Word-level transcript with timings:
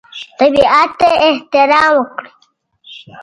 طبیعت 0.39 0.89
ته 0.99 1.07
احترام 1.27 1.91
وکړئ. 1.97 2.29